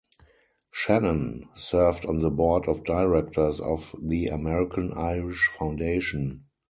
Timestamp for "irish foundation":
4.93-6.45